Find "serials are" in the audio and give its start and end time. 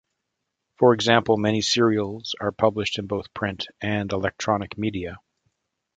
1.61-2.51